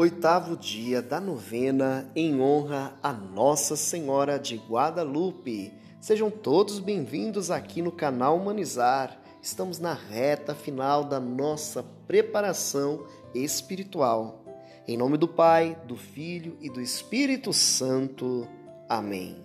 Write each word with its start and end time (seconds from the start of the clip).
Oitavo 0.00 0.56
dia 0.56 1.02
da 1.02 1.20
novena 1.20 2.08
em 2.14 2.40
honra 2.40 2.96
a 3.02 3.12
Nossa 3.12 3.74
Senhora 3.74 4.38
de 4.38 4.54
Guadalupe. 4.54 5.72
Sejam 6.00 6.30
todos 6.30 6.78
bem-vindos 6.78 7.50
aqui 7.50 7.82
no 7.82 7.90
canal 7.90 8.36
Humanizar. 8.36 9.20
Estamos 9.42 9.80
na 9.80 9.94
reta 9.94 10.54
final 10.54 11.02
da 11.02 11.18
nossa 11.18 11.82
preparação 11.82 13.08
espiritual. 13.34 14.44
Em 14.86 14.96
nome 14.96 15.18
do 15.18 15.26
Pai, 15.26 15.76
do 15.84 15.96
Filho 15.96 16.56
e 16.60 16.70
do 16.70 16.80
Espírito 16.80 17.52
Santo. 17.52 18.46
Amém. 18.88 19.44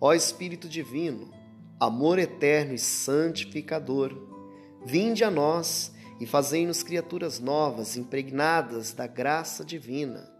Ó 0.00 0.14
Espírito 0.14 0.68
Divino, 0.68 1.32
amor 1.80 2.20
eterno 2.20 2.74
e 2.74 2.78
santificador, 2.78 4.16
vinde 4.86 5.24
a 5.24 5.32
nós 5.32 5.90
e 6.20 6.26
fazei-nos 6.26 6.82
criaturas 6.82 7.40
novas, 7.40 7.96
impregnadas 7.96 8.92
da 8.92 9.06
graça 9.06 9.64
divina. 9.64 10.30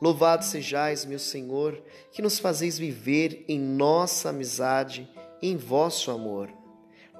Louvado 0.00 0.44
sejais, 0.44 1.04
meu 1.04 1.18
Senhor, 1.18 1.82
que 2.12 2.22
nos 2.22 2.38
fazeis 2.38 2.78
viver 2.78 3.44
em 3.48 3.58
nossa 3.58 4.28
amizade, 4.28 5.10
em 5.42 5.56
vosso 5.56 6.12
amor. 6.12 6.48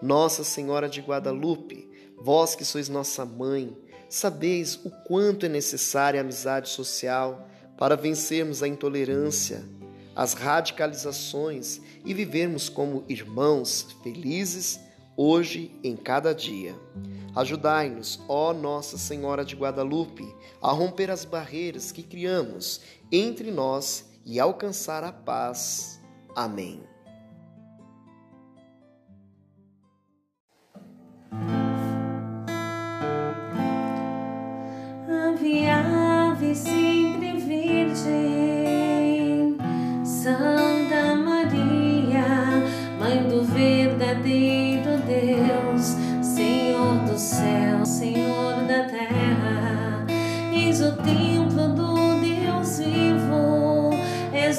Nossa 0.00 0.44
Senhora 0.44 0.88
de 0.88 1.00
Guadalupe, 1.00 1.90
vós 2.16 2.54
que 2.54 2.64
sois 2.64 2.88
nossa 2.88 3.24
mãe, 3.24 3.76
sabeis 4.08 4.76
o 4.84 4.90
quanto 4.90 5.46
é 5.46 5.48
necessária 5.48 6.20
a 6.20 6.22
amizade 6.22 6.68
social 6.68 7.48
para 7.76 7.96
vencermos 7.96 8.62
a 8.62 8.68
intolerância, 8.68 9.64
as 10.14 10.32
radicalizações 10.32 11.80
e 12.04 12.14
vivermos 12.14 12.68
como 12.68 13.04
irmãos 13.08 13.96
felizes 14.02 14.85
hoje 15.16 15.70
em 15.82 15.96
cada 15.96 16.34
dia. 16.34 16.74
Ajudai-nos, 17.34 18.20
ó 18.28 18.52
Nossa 18.52 18.96
Senhora 18.98 19.44
de 19.44 19.54
Guadalupe, 19.54 20.26
a 20.60 20.72
romper 20.72 21.10
as 21.10 21.24
barreiras 21.24 21.92
que 21.92 22.02
criamos 22.02 22.80
entre 23.12 23.50
nós 23.50 24.10
e 24.24 24.40
alcançar 24.40 25.04
a 25.04 25.12
paz. 25.12 26.00
Amém. 26.34 26.82
Ave, 35.08 35.68
ave, 35.68 36.54
sempre 36.54 37.36
virgem, 37.38 37.96
Santa 40.04 40.55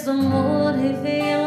amor 0.08 0.74
revelação. 0.76 1.47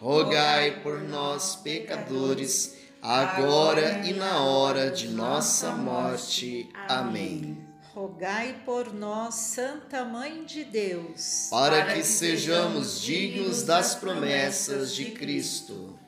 rogai 0.00 0.80
por 0.80 1.02
nós, 1.02 1.56
pecadores, 1.56 2.76
agora 3.02 4.06
e 4.06 4.12
na 4.14 4.42
hora 4.42 4.90
de 4.90 5.08
nossa 5.08 5.72
morte. 5.72 6.68
Amém. 6.88 7.66
Rogai 7.92 8.62
por 8.64 8.94
nós, 8.94 9.34
Santa 9.34 10.04
Mãe 10.04 10.44
de 10.44 10.62
Deus, 10.62 11.48
para 11.50 11.86
que 11.86 12.04
sejamos 12.04 13.00
dignos 13.00 13.64
das 13.64 13.96
promessas 13.96 14.94
de 14.94 15.06
Cristo. 15.06 15.98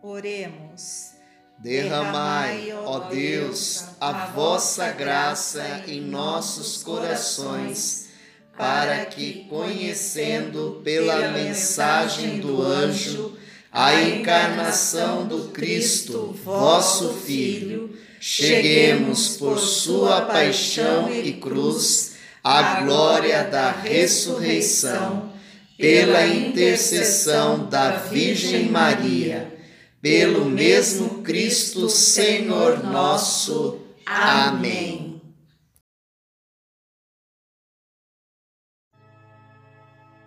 Oremos. 0.00 1.10
Derramai, 1.58 2.72
ó 2.72 3.00
Deus, 3.00 3.84
a 4.00 4.26
vossa 4.26 4.92
graça 4.92 5.82
em 5.86 6.00
nossos 6.00 6.82
corações, 6.82 8.08
para 8.56 9.04
que, 9.06 9.44
conhecendo 9.44 10.80
pela 10.84 11.32
mensagem 11.32 12.38
do 12.38 12.62
anjo, 12.62 13.39
a 13.72 14.02
encarnação 14.02 15.26
do 15.26 15.50
Cristo, 15.50 16.36
vosso 16.44 17.14
Filho, 17.14 17.96
cheguemos 18.18 19.36
por 19.36 19.58
sua 19.58 20.22
paixão 20.22 21.12
e 21.12 21.34
cruz 21.34 22.16
à 22.42 22.80
glória 22.80 23.44
da 23.44 23.70
ressurreição, 23.70 25.32
pela 25.78 26.26
intercessão 26.26 27.68
da 27.68 27.92
Virgem 27.92 28.68
Maria, 28.68 29.56
pelo 30.02 30.44
mesmo 30.46 31.22
Cristo 31.22 31.88
Senhor 31.88 32.82
nosso. 32.82 33.80
Amém. 34.04 35.22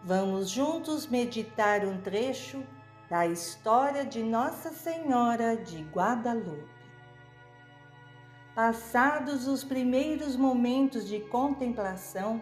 Vamos 0.05 0.49
juntos 0.49 1.07
meditar 1.07 1.85
um 1.85 1.97
trecho 2.01 2.63
da 3.13 3.27
história 3.27 4.03
de 4.03 4.23
Nossa 4.23 4.71
Senhora 4.71 5.55
de 5.55 5.83
Guadalupe. 5.83 6.67
Passados 8.55 9.47
os 9.47 9.63
primeiros 9.63 10.35
momentos 10.35 11.07
de 11.07 11.19
contemplação, 11.19 12.41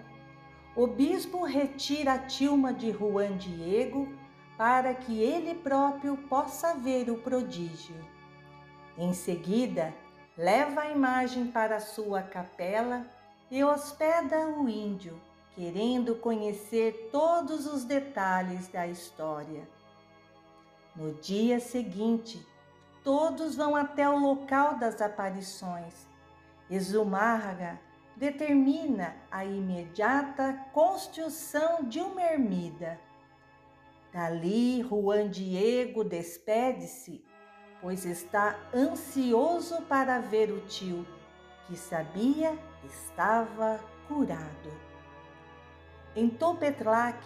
o 0.73 0.88
bispo 0.88 1.44
retira 1.44 2.13
a 2.13 2.19
tilma 2.19 2.73
de 2.73 2.89
Juan 2.89 3.35
Diego 3.35 4.07
para 4.57 4.94
que 4.94 5.21
ele 5.21 5.56
próprio 5.56 6.15
possa 6.15 6.74
ver 6.75 7.09
o 7.09 7.17
prodígio. 7.17 7.97
Em 8.97 9.13
seguida, 9.13 9.94
leva 10.38 10.83
a 10.83 10.89
imagem 10.89 11.47
para 11.47 11.81
sua 11.81 12.21
capela 12.21 13.06
e 13.51 13.62
hospeda 13.62 14.47
o 14.47 14.69
índio, 14.69 15.19
querendo 15.53 16.15
conhecer 16.15 17.09
todos 17.12 17.65
os 17.65 17.83
detalhes 17.83 18.69
da 18.69 18.88
história. 18.88 19.67
No 20.93 21.13
dia 21.13 21.59
seguinte, 21.59 22.45
todos 23.03 23.55
vão 23.55 23.75
até 23.75 24.09
o 24.09 24.19
local 24.19 24.77
das 24.77 25.01
aparições. 25.01 26.05
Exumárraga 26.69 27.79
determina 28.15 29.15
a 29.31 29.45
imediata 29.45 30.53
construção 30.73 31.83
de 31.83 31.99
uma 32.01 32.21
ermida. 32.21 32.99
Dali, 34.11 34.83
Juan 34.83 35.29
Diego 35.29 36.03
despede-se, 36.03 37.23
pois 37.79 38.05
está 38.05 38.59
ansioso 38.73 39.81
para 39.83 40.19
ver 40.19 40.51
o 40.51 40.59
tio, 40.61 41.07
que 41.67 41.77
sabia 41.77 42.57
estava 42.85 43.79
curado. 44.09 44.71
Em 46.13 46.29
Topetlac, 46.29 47.25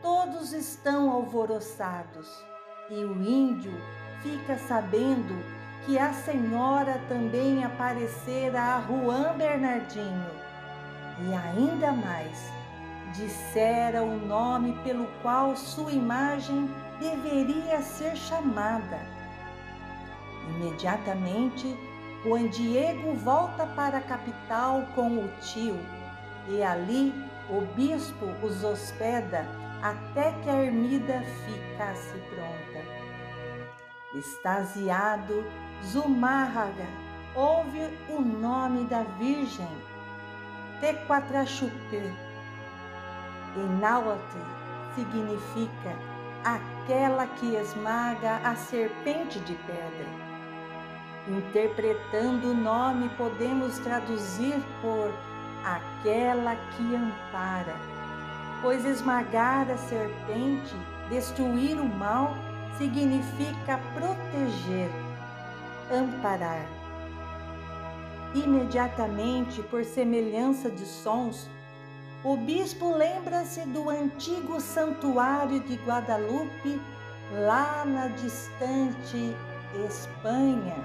todos 0.00 0.54
estão 0.54 1.10
alvoroçados 1.10 2.49
e 2.90 3.04
o 3.04 3.22
índio 3.22 3.72
fica 4.20 4.58
sabendo 4.58 5.42
que 5.86 5.96
a 5.98 6.12
senhora 6.12 7.00
também 7.08 7.64
aparecera 7.64 8.76
a 8.76 8.80
Juan 8.80 9.36
Bernardino. 9.36 10.26
E 11.20 11.32
ainda 11.32 11.92
mais, 11.92 12.50
dissera 13.14 14.02
o 14.02 14.16
nome 14.26 14.76
pelo 14.82 15.06
qual 15.22 15.56
sua 15.56 15.92
imagem 15.92 16.68
deveria 16.98 17.80
ser 17.80 18.16
chamada. 18.16 19.00
Imediatamente, 20.48 21.78
Juan 22.24 22.48
Diego 22.48 23.14
volta 23.14 23.66
para 23.66 23.98
a 23.98 24.02
capital 24.02 24.82
com 24.94 25.18
o 25.18 25.28
tio 25.40 25.78
e 26.48 26.62
ali 26.62 27.14
o 27.48 27.60
bispo 27.74 28.26
os 28.42 28.64
hospeda 28.64 29.59
até 29.82 30.32
que 30.42 30.50
a 30.50 30.64
ermida 30.64 31.22
ficasse 31.46 32.18
pronta. 32.28 32.84
Extasiado, 34.14 35.44
Zumárraga 35.84 36.86
ouve 37.34 37.88
o 38.08 38.20
nome 38.20 38.84
da 38.84 39.02
Virgem, 39.18 39.68
Tequatrachupe. 40.80 42.12
Em 43.56 43.68
náhuatl 43.80 44.38
significa 44.94 45.96
aquela 46.44 47.26
que 47.26 47.54
esmaga 47.54 48.36
a 48.44 48.54
serpente 48.54 49.38
de 49.40 49.54
pedra. 49.54 50.30
Interpretando 51.28 52.50
o 52.50 52.54
nome, 52.54 53.08
podemos 53.10 53.78
traduzir 53.78 54.56
por 54.80 55.12
aquela 55.64 56.56
que 56.56 56.96
ampara, 56.96 57.76
pois 58.62 58.84
esmagar 58.84 59.70
a 59.70 59.76
serpente, 59.76 60.74
destruir 61.08 61.78
o 61.78 61.84
mal, 61.84 62.34
significa 62.78 63.78
proteger 63.94 64.90
amparar. 65.92 66.66
Imediatamente, 68.34 69.62
por 69.64 69.84
semelhança 69.84 70.70
de 70.70 70.84
sons, 70.86 71.48
o 72.22 72.36
bispo 72.36 72.94
lembra-se 72.94 73.62
do 73.66 73.90
antigo 73.90 74.60
santuário 74.60 75.60
de 75.60 75.74
Guadalupe, 75.76 76.80
lá 77.32 77.84
na 77.84 78.08
distante 78.08 79.34
Espanha. 79.86 80.76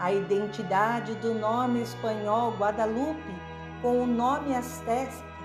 A 0.00 0.12
identidade 0.12 1.14
do 1.16 1.34
nome 1.34 1.82
espanhol 1.82 2.52
Guadalupe 2.58 3.34
com 3.80 4.02
o 4.02 4.06
nome 4.06 4.54
asteca 4.54 5.35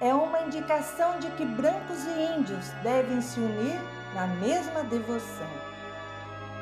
é 0.00 0.14
uma 0.14 0.40
indicação 0.40 1.18
de 1.18 1.30
que 1.32 1.44
brancos 1.44 2.04
e 2.06 2.38
índios 2.38 2.70
devem 2.82 3.20
se 3.20 3.38
unir 3.38 3.78
na 4.14 4.26
mesma 4.26 4.82
devoção. 4.84 5.50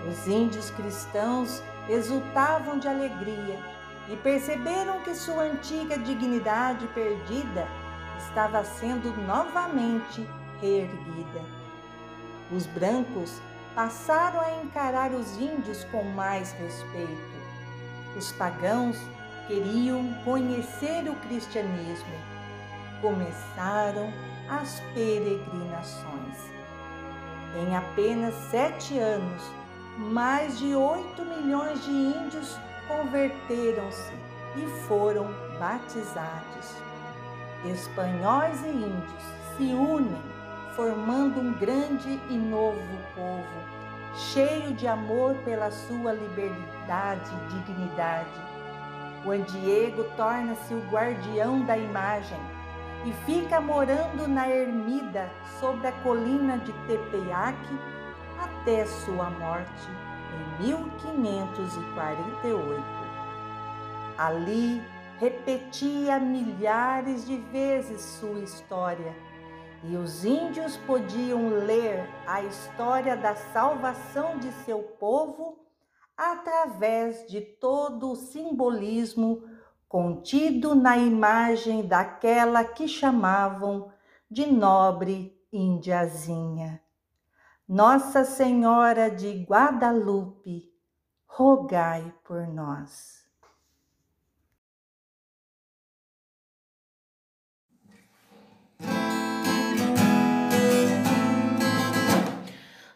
Os 0.08 0.26
índios 0.26 0.70
cristãos 0.70 1.62
exultavam 1.88 2.79
de 2.79 2.88
alegria 2.88 3.58
e 4.08 4.17
perceberam 4.17 5.00
que 5.02 5.14
sua 5.14 5.44
antiga 5.44 5.96
dignidade 5.99 6.87
perdida 6.88 7.67
estava 8.19 8.64
sendo 8.64 9.17
novamente 9.23 10.29
reerguida. 10.61 11.40
Os 12.50 12.67
brancos 12.67 13.40
passaram 13.75 14.40
a 14.40 14.62
encarar 14.62 15.12
os 15.12 15.38
índios 15.40 15.85
com 15.85 16.02
mais 16.02 16.52
respeito. 16.52 17.38
Os 18.17 18.32
pagãos 18.32 18.96
queriam 19.46 20.12
conhecer 20.25 21.08
o 21.08 21.14
cristianismo. 21.17 22.38
Começaram 23.00 24.12
as 24.48 24.80
peregrinações. 24.92 26.36
Em 27.54 27.76
apenas 27.76 28.34
sete 28.50 28.98
anos, 28.98 29.42
mais 29.96 30.58
de 30.58 30.74
8 30.74 31.24
milhões 31.24 31.84
de 31.84 31.90
índios 31.90 32.58
converteram-se 32.88 34.12
e 34.56 34.66
foram 34.86 35.28
batizados. 35.60 36.76
Espanhóis 37.66 38.64
e 38.64 38.68
índios 38.68 39.22
se 39.56 39.74
unem, 39.74 40.22
formando 40.74 41.40
um 41.40 41.52
grande 41.54 42.20
e 42.28 42.34
novo 42.34 42.80
povo, 43.14 43.78
cheio 44.14 44.73
de 44.75 44.88
amor 44.88 45.37
pela 45.44 45.70
sua 45.70 46.12
liberdade 46.12 47.30
e 47.30 47.54
dignidade. 47.54 48.40
Juan 49.25 49.42
Diego 49.42 50.04
torna-se 50.16 50.75
o 50.75 50.80
guardião 50.90 51.62
da 51.62 51.76
imagem 51.76 52.57
e 53.05 53.12
fica 53.25 53.61
morando 53.61 54.26
na 54.26 54.49
ermida 54.49 55.31
sobre 55.61 55.87
a 55.87 55.93
colina 56.02 56.59
de 56.59 56.73
Tepeac 56.87 57.57
até 58.40 58.85
sua 58.87 59.31
morte 59.31 59.88
em 60.61 60.67
1548. 60.67 62.83
Ali 64.17 64.83
repetia 65.19 66.19
milhares 66.19 67.25
de 67.26 67.37
vezes 67.37 68.00
sua 68.00 68.40
história 68.40 69.14
e 69.85 69.97
os 69.97 70.25
índios 70.25 70.76
podiam 70.78 71.50
ler 71.50 72.05
a 72.26 72.43
história 72.43 73.17
da 73.17 73.37
salvação 73.37 74.37
de 74.38 74.50
seu 74.64 74.83
povo 74.83 75.57
através 76.17 77.28
de 77.28 77.40
todo 77.40 78.11
o 78.11 78.17
simbolismo 78.17 79.45
contido 79.88 80.75
na 80.75 80.99
imagem 80.99 81.87
daquela 81.87 82.62
que 82.62 82.87
chamavam 82.87 83.90
de 84.30 84.47
nobre 84.47 85.35
indiazinha. 85.50 86.80
Nossa 87.66 88.25
Senhora 88.25 89.11
de 89.11 89.45
Guadalupe, 89.45 90.71
rogai 91.26 92.14
por 92.25 92.47
nós. 92.47 93.18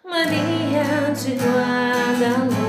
Maria 0.05 1.13
de 1.15 1.37
Guadalupe. 1.37 2.62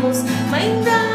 erros, 0.00 0.24
mas 0.50 0.62
ainda 0.62 1.09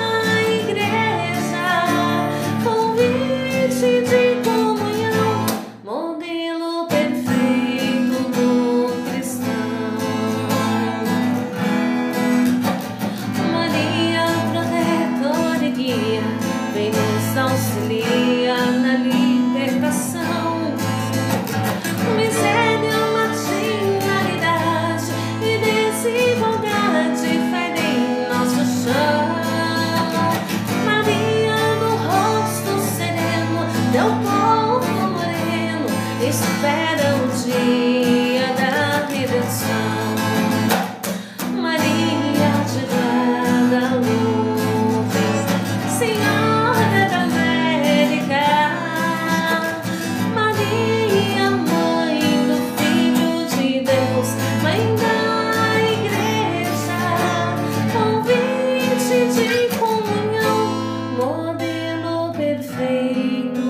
do. 63.53 63.65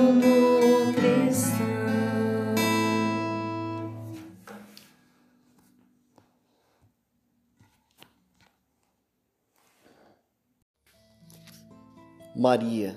Maria 12.36 12.96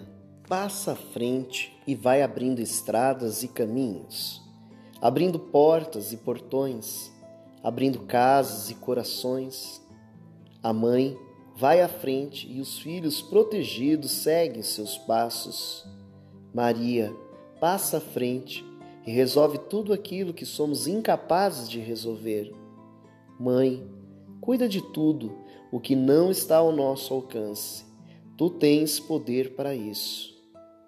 passa 0.48 0.92
à 0.92 0.96
frente 0.96 1.72
e 1.86 1.94
vai 1.94 2.22
abrindo 2.22 2.58
estradas 2.58 3.44
e 3.44 3.48
caminhos, 3.48 4.42
abrindo 5.00 5.38
portas 5.38 6.12
e 6.12 6.16
portões, 6.16 7.12
abrindo 7.62 8.00
casas 8.00 8.68
e 8.68 8.74
corações. 8.74 9.80
A 10.60 10.72
mãe 10.72 11.16
vai 11.58 11.80
à 11.80 11.88
frente 11.88 12.48
e 12.48 12.60
os 12.60 12.78
filhos 12.78 13.20
protegidos 13.20 14.12
seguem 14.12 14.62
seus 14.62 14.96
passos. 14.96 15.84
Maria 16.54 17.12
passa 17.60 17.96
à 17.96 18.00
frente 18.00 18.64
e 19.04 19.10
resolve 19.10 19.58
tudo 19.58 19.92
aquilo 19.92 20.32
que 20.32 20.46
somos 20.46 20.86
incapazes 20.86 21.68
de 21.68 21.80
resolver. 21.80 22.54
Mãe, 23.40 23.84
cuida 24.40 24.68
de 24.68 24.80
tudo 24.80 25.36
o 25.72 25.80
que 25.80 25.96
não 25.96 26.30
está 26.30 26.58
ao 26.58 26.70
nosso 26.70 27.12
alcance. 27.12 27.84
Tu 28.36 28.50
tens 28.50 29.00
poder 29.00 29.56
para 29.56 29.74
isso. 29.74 30.40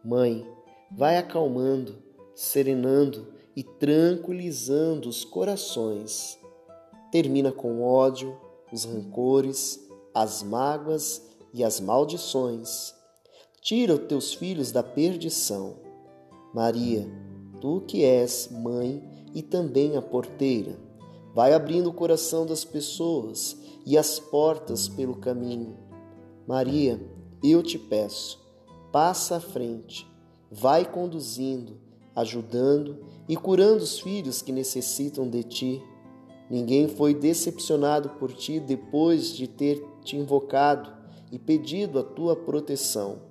Mãe, 0.04 0.46
vai 0.88 1.18
acalmando, 1.18 1.96
serenando 2.32 3.26
e 3.56 3.64
tranquilizando 3.64 5.08
os 5.08 5.24
corações. 5.24 6.38
Termina 7.10 7.50
com 7.50 7.82
ódio, 7.82 8.38
os 8.72 8.84
rancores, 8.84 9.89
as 10.14 10.43
mágoas 10.43 11.23
e 11.52 11.64
as 11.64 11.81
maldições. 11.81 12.95
Tira 13.61 13.95
os 13.95 14.07
teus 14.07 14.35
filhos 14.35 14.73
da 14.73 14.83
perdição. 14.83 15.76
Maria, 16.55 17.07
tu 17.61 17.83
que 17.87 18.05
és 18.05 18.49
mãe 18.50 19.29
e 19.35 19.43
também 19.43 19.97
a 19.97 20.02
porteira, 20.02 20.79
vai 21.35 21.52
abrindo 21.52 21.88
o 21.88 21.93
coração 21.93 22.45
das 22.45 22.64
pessoas 22.64 23.57
e 23.87 23.97
as 23.97 24.19
portas 24.19 24.88
pelo 24.88 25.17
caminho. 25.17 25.76
Maria, 26.47 27.00
eu 27.43 27.62
te 27.62 27.79
peço, 27.79 28.40
passa 28.90 29.37
à 29.37 29.40
frente, 29.40 30.07
vai 30.50 30.85
conduzindo, 30.85 31.79
ajudando 32.14 32.99
e 33.29 33.37
curando 33.37 33.83
os 33.83 34.00
filhos 34.00 34.43
que 34.43 34.52
necessitam 34.52 35.29
de 35.29 35.45
ti. 35.45 35.83
Ninguém 36.50 36.88
foi 36.88 37.14
decepcionado 37.14 38.11
por 38.19 38.33
ti 38.33 38.59
depois 38.59 39.33
de 39.33 39.47
ter 39.47 39.81
te 40.02 40.16
invocado 40.16 40.92
e 41.30 41.38
pedido 41.38 41.99
a 41.99 42.02
tua 42.02 42.35
proteção. 42.37 43.23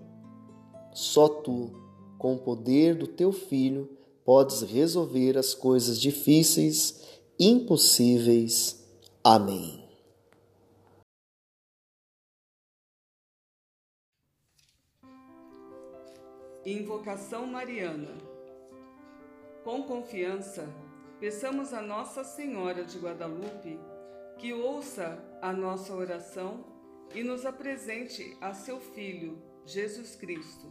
Só 0.93 1.27
tu, 1.27 1.71
com 2.17 2.35
o 2.35 2.39
poder 2.39 2.95
do 2.95 3.07
teu 3.07 3.31
filho, 3.31 3.89
podes 4.23 4.61
resolver 4.61 5.37
as 5.37 5.53
coisas 5.53 5.99
difíceis, 5.99 7.19
impossíveis. 7.39 8.85
Amém. 9.23 9.87
Invocação 16.65 17.47
Mariana. 17.47 18.17
Com 19.63 19.83
confiança, 19.83 20.67
peçamos 21.19 21.73
a 21.73 21.81
Nossa 21.81 22.23
Senhora 22.23 22.83
de 22.83 22.97
Guadalupe 22.99 23.79
que 24.39 24.53
ouça 24.53 25.21
a 25.41 25.51
nossa 25.51 25.93
oração 25.93 26.63
e 27.13 27.21
nos 27.21 27.45
apresente 27.45 28.37
a 28.39 28.53
seu 28.53 28.79
Filho, 28.79 29.37
Jesus 29.65 30.15
Cristo. 30.15 30.65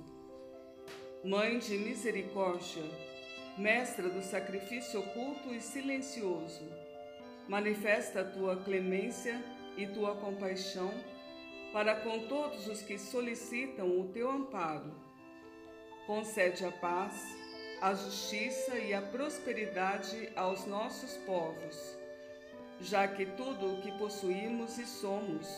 Mãe 1.22 1.58
de 1.58 1.76
misericórdia, 1.76 2.82
mestra 3.58 4.08
do 4.08 4.22
sacrifício 4.22 5.00
oculto 5.00 5.54
e 5.54 5.60
silencioso, 5.60 6.66
manifesta 7.46 8.24
tua 8.24 8.56
clemência 8.56 9.38
e 9.76 9.86
tua 9.86 10.16
compaixão 10.16 10.90
para 11.70 11.94
com 11.96 12.26
todos 12.26 12.66
os 12.68 12.80
que 12.80 12.96
solicitam 12.96 14.00
o 14.00 14.08
teu 14.08 14.30
amparo. 14.30 14.94
Concede 16.06 16.64
a 16.64 16.72
paz, 16.72 17.22
a 17.82 17.92
justiça 17.92 18.78
e 18.78 18.94
a 18.94 19.02
prosperidade 19.02 20.32
aos 20.34 20.64
nossos 20.64 21.18
povos 21.18 21.97
já 22.80 23.06
que 23.08 23.26
tudo 23.26 23.74
o 23.74 23.80
que 23.80 23.92
possuímos 23.98 24.78
e 24.78 24.86
somos, 24.86 25.48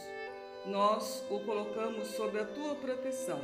nós 0.66 1.24
o 1.30 1.40
colocamos 1.40 2.08
sob 2.08 2.38
a 2.38 2.44
tua 2.44 2.74
proteção. 2.74 3.40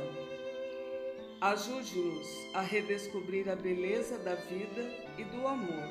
Ajude-nos 1.39 2.27
a 2.55 2.61
redescobrir 2.61 3.49
a 3.49 3.55
beleza 3.55 4.17
da 4.17 4.35
vida 4.35 4.81
e 5.17 5.23
do 5.23 5.47
amor, 5.47 5.89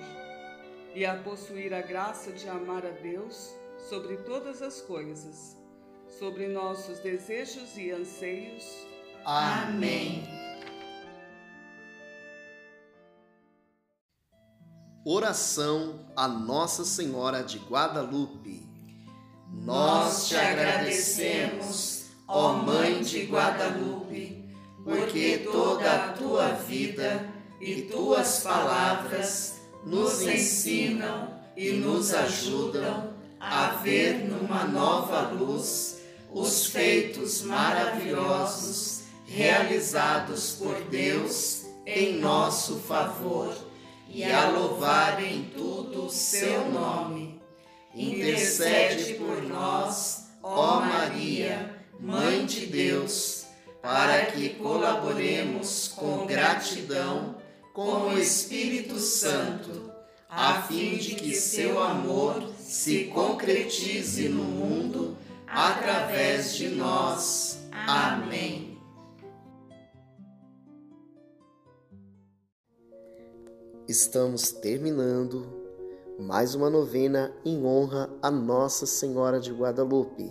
e 0.95 1.05
a 1.05 1.17
possuir 1.17 1.73
a 1.73 1.81
graça 1.81 2.33
de 2.33 2.49
amar 2.49 2.85
a 2.85 2.91
Deus 2.91 3.55
sobre 3.79 4.17
todas 4.19 4.61
as 4.63 4.81
coisas, 4.81 5.57
sobre 6.19 6.49
nossos 6.49 6.99
desejos 7.01 7.77
e 7.77 7.91
anseios. 7.91 8.65
Amém. 9.25 10.46
Oração 15.09 16.01
a 16.17 16.27
Nossa 16.27 16.85
Senhora 16.85 17.45
de 17.45 17.59
Guadalupe. 17.59 18.69
Nós 19.63 20.27
te 20.27 20.35
agradecemos, 20.35 22.07
ó 22.27 22.55
Mãe 22.55 23.05
de 23.05 23.25
Guadalupe, 23.27 24.45
porque 24.83 25.47
toda 25.53 25.93
a 25.93 26.13
tua 26.13 26.49
vida 26.55 27.25
e 27.61 27.83
tuas 27.83 28.41
palavras 28.41 29.61
nos 29.85 30.23
ensinam 30.23 31.41
e 31.57 31.71
nos 31.75 32.13
ajudam 32.13 33.15
a 33.39 33.69
ver 33.85 34.29
numa 34.29 34.65
nova 34.65 35.31
luz 35.31 35.99
os 36.33 36.67
feitos 36.67 37.43
maravilhosos 37.43 39.03
realizados 39.25 40.57
por 40.59 40.75
Deus 40.91 41.63
em 41.87 42.19
nosso 42.19 42.81
favor 42.81 43.66
e 44.09 44.25
a 44.25 44.51
louvar 44.51 45.23
em 45.23 45.45
tudo 45.45 46.07
o 46.07 46.11
seu 46.11 46.71
nome. 46.71 47.41
Intercede 47.95 49.15
por 49.15 49.43
nós, 49.43 50.29
ó 50.43 50.81
Maria, 50.81 51.75
Mãe 51.99 52.45
de 52.45 52.67
Deus, 52.67 53.47
para 53.81 54.27
que 54.27 54.51
colaboremos 54.51 55.89
com 55.89 56.27
gratidão 56.27 57.37
com 57.73 58.09
o 58.09 58.19
Espírito 58.19 58.99
Santo, 58.99 59.91
a 60.29 60.63
fim 60.63 60.97
de 60.97 61.15
que 61.15 61.35
seu 61.35 61.83
amor 61.83 62.53
se 62.59 63.05
concretize 63.05 64.29
no 64.29 64.45
mundo 64.45 65.17
através 65.47 66.57
de 66.57 66.69
nós. 66.69 67.59
Amém. 67.71 68.66
Estamos 73.89 74.51
terminando 74.51 75.47
mais 76.19 76.57
uma 76.57 76.69
novena 76.69 77.33
em 77.45 77.65
honra 77.65 78.11
a 78.21 78.33
Nossa 78.33 78.85
Senhora 78.85 79.39
de 79.39 79.53
Guadalupe. 79.53 80.29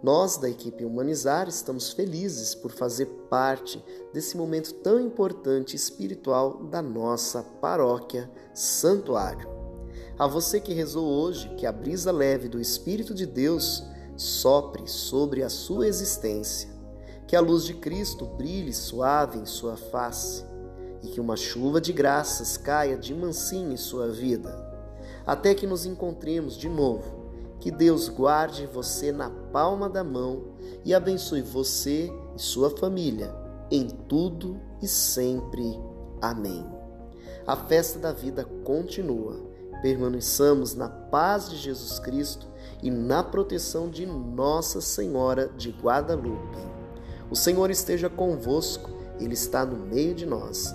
Nós, 0.00 0.36
da 0.36 0.48
equipe 0.48 0.84
Humanizar, 0.84 1.48
estamos 1.48 1.92
felizes 1.92 2.54
por 2.54 2.70
fazer 2.70 3.06
parte 3.28 3.84
desse 4.12 4.36
momento 4.36 4.74
tão 4.74 5.00
importante 5.00 5.74
espiritual 5.74 6.66
da 6.66 6.80
nossa 6.80 7.42
paróquia 7.42 8.30
Santuário. 8.54 9.48
A 10.16 10.28
você 10.28 10.60
que 10.60 10.72
rezou 10.72 11.04
hoje, 11.04 11.48
que 11.56 11.66
a 11.66 11.72
brisa 11.72 12.12
leve 12.12 12.48
do 12.48 12.60
Espírito 12.60 13.12
de 13.12 13.26
Deus 13.26 13.82
sopre 14.16 14.86
sobre 14.86 15.42
a 15.42 15.48
sua 15.48 15.88
existência, 15.88 16.70
que 17.26 17.34
a 17.34 17.40
luz 17.40 17.64
de 17.64 17.74
Cristo 17.74 18.24
brilhe 18.24 18.72
suave 18.72 19.40
em 19.40 19.46
sua 19.46 19.76
face 19.76 20.53
e 21.04 21.08
que 21.08 21.20
uma 21.20 21.36
chuva 21.36 21.82
de 21.82 21.92
graças 21.92 22.56
caia 22.56 22.96
de 22.96 23.14
mansinho 23.14 23.72
em 23.72 23.76
sua 23.76 24.08
vida, 24.08 24.58
até 25.26 25.54
que 25.54 25.66
nos 25.66 25.84
encontremos 25.84 26.56
de 26.56 26.68
novo. 26.68 27.24
Que 27.60 27.70
Deus 27.70 28.08
guarde 28.08 28.66
você 28.66 29.12
na 29.12 29.30
palma 29.30 29.88
da 29.88 30.02
mão 30.02 30.44
e 30.84 30.94
abençoe 30.94 31.42
você 31.42 32.10
e 32.34 32.40
sua 32.40 32.70
família 32.70 33.34
em 33.70 33.88
tudo 33.88 34.58
e 34.82 34.88
sempre. 34.88 35.78
Amém. 36.20 36.64
A 37.46 37.56
festa 37.56 37.98
da 37.98 38.12
vida 38.12 38.44
continua. 38.64 39.36
Permaneçamos 39.82 40.74
na 40.74 40.88
paz 40.88 41.50
de 41.50 41.56
Jesus 41.56 41.98
Cristo 41.98 42.46
e 42.82 42.90
na 42.90 43.22
proteção 43.22 43.90
de 43.90 44.06
Nossa 44.06 44.80
Senhora 44.80 45.48
de 45.48 45.70
Guadalupe. 45.70 46.58
O 47.30 47.36
Senhor 47.36 47.70
esteja 47.70 48.08
convosco, 48.08 48.90
Ele 49.20 49.34
está 49.34 49.64
no 49.64 49.76
meio 49.76 50.14
de 50.14 50.24
nós 50.24 50.74